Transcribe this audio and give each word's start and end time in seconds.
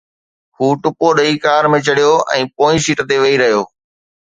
هو 0.57 0.67
ٽپو 0.81 1.07
ڏئي 1.19 1.33
ڪار 1.45 1.67
۾ 1.75 1.79
چڙهيو 1.87 2.17
۽ 2.41 2.51
پوئين 2.59 2.85
سيٽ 2.87 3.09
تي 3.09 3.23
ويهي 3.23 3.41
رهيو 3.47 3.67